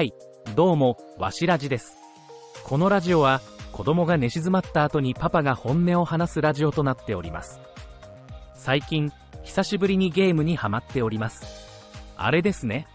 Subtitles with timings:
[0.00, 0.14] はい、
[0.54, 1.98] どうも、わしらじです。
[2.64, 7.60] このラジオは、子供が寝静まった後にパパが本音を話すラジオとなっております。
[8.54, 11.44] 最近、久しぶりにゲームにハマっております。
[12.16, 12.86] あれですね。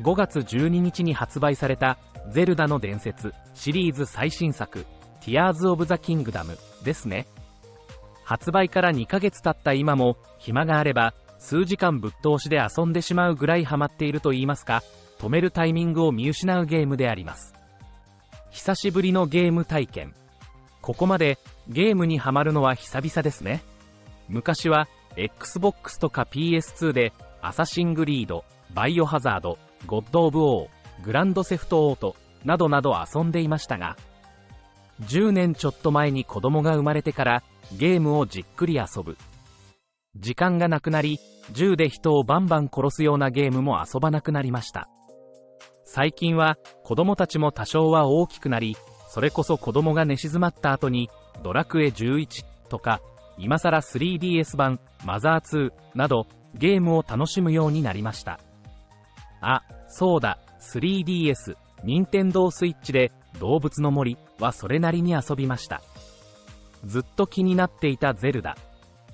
[0.00, 1.98] 5月12日に発売された、
[2.30, 4.86] ゼルダの伝説シリーズ最新作、
[5.20, 7.26] Tears of the Kingdom ですね。
[8.24, 14.82] 発売から2ヶ月経った今も、暇があれば、数時間ぶっ通しで遊んでしまうぐらいハマっていると言いますか、
[15.18, 17.54] 止めるタイミングを見失うゲームであります。
[18.50, 20.14] 久しぶりのゲーム体験。
[20.80, 23.62] ここまでゲームにハマるのは久々ですね。
[24.28, 28.44] 昔は Xbox とか PS2 でアサシンクリード、
[28.74, 33.96] バイオハザード、ゴッド・オブ・ウォー、グランドセフト・オートなどなど遊んでいましたが、
[35.02, 37.42] 10年ちょっと前に子供が生まれてから
[37.76, 39.16] ゲームをじっくり遊ぶ。
[40.16, 41.18] 時間がなくなり、
[41.52, 44.88] 銃で人をバンバン殺すようなゲームも遊ばなくなりました。
[45.96, 48.76] 最近は子供たちも多少は大きくなり、
[49.08, 51.08] それこそ子供が寝静まった後に、
[51.42, 53.00] ドラクエ11とか、
[53.38, 58.40] 今更 3DS 版、マザー2など、ゲームを楽しむようになりました。
[59.40, 63.10] あ、そうだ、3DS、任天堂 switch で、
[63.40, 65.80] 動物の森はそれなりに遊びました。
[66.84, 68.58] ずっと気になっていたゼルダ。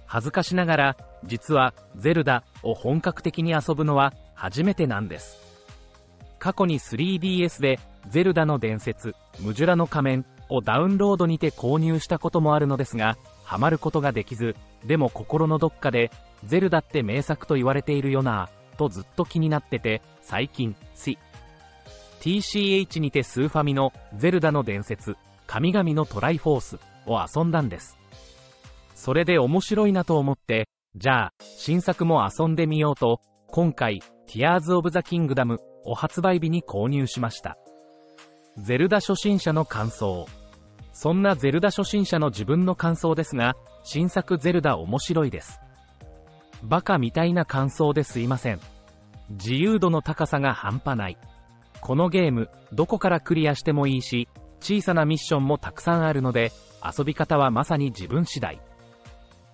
[0.05, 5.52] 恥ずかしながら、実は、ゼルダを本格的に遊ぶのは初めてなんです。
[6.43, 16.11] 過去に 3DS で、ゼルダの伝説、ムジュラの仮面をダウンロードにて購入したこともあるのですが、ハマることができず、でも心のどっかで、
[16.45, 21.17] ゼルダって名作と言われているよなぁ、とずっと気になってて、最近、C。
[22.21, 25.15] TCH にてスーファミのゼルダの伝説、
[25.47, 27.97] 神々のトライフォースを遊んだんです。
[28.97, 37.59] それで面白いなと思って、じゃあ、新作も遊んでみようと、今回、Tears of the Kingdom を発売日に購入しました。
[38.59, 40.27] ゼルダ初心者の感想。
[40.93, 45.61] そんなゼルダ初心者の自分の感想ですが、新作ゼルダ面白いです。
[46.63, 48.61] バカみたいな感想ですいません。
[49.31, 51.19] 自由度の高さが半端ない。
[51.81, 54.29] このゲーム、どこからクリアしてもいいし、
[54.61, 56.53] 小さなミッションもたくさんあるので、
[56.97, 58.61] 遊び方はまさに自分次第。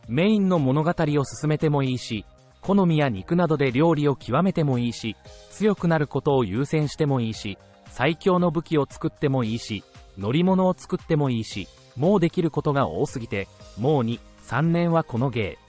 [0.08, 2.26] メインの物語を進めてもいいし、
[2.68, 5.16] 好みや肉などで料理を極めてもいいし、
[5.50, 7.56] 強くなることを優先してもいいし、
[7.86, 9.84] 最強の武器を作ってもいいし、
[10.18, 13.48] 乗り物を作ってもいいし、もうできることが多すぎて、
[13.78, 15.68] もう2、3年はこのゲー。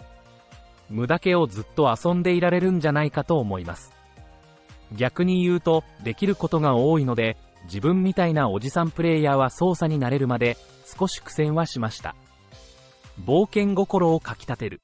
[0.89, 3.93] 無駄気をずっと遊んでいられるんじゃないかと思います。
[4.97, 10.57] 逆に言うと、できることが多いので、自分みたいなおじさんプレイヤーは操作になれるまで、
[10.99, 12.13] 少し苦戦はしました。
[13.23, 14.81] 冒険心をかきたてる。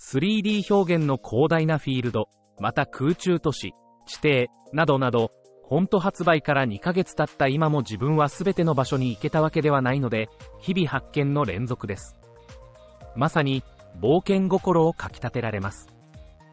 [0.00, 2.28] 3D 表現の広大なフィールド、
[2.60, 3.74] また空中都市、
[4.06, 5.32] 地底、などなど、
[5.64, 12.14] 本当発売から2ヶ月経った今も自分は全ての場所に行けたわけではないので、日々発見の連続です。
[13.16, 13.64] まさに、
[14.00, 15.88] 冒険心をかきたてられます。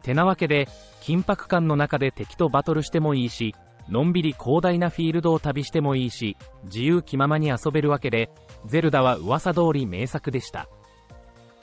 [0.02, 0.66] てなわけで、
[1.00, 3.54] 緊迫感の中で敵とバトルしてもいいし、
[3.88, 8.28] のんびり広大なフィールドを旅してもいいし、自由気ままに遊べるわけで、
[8.66, 10.68] ゼルダは噂通り名作でした。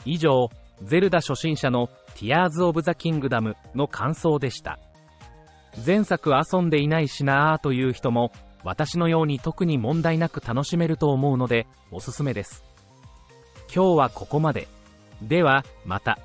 [0.06, 0.50] 以上、
[0.84, 4.80] ゼルダ初心者のティアーズオブザ・キングダムの感想でした。
[5.86, 8.32] 前作遊んでいないしなぁという人も、
[8.64, 12.64] 私のように特に問題なく楽しめると思うので、おすすめです。
[13.74, 14.68] 今日はここまで。
[15.22, 16.20] では、また。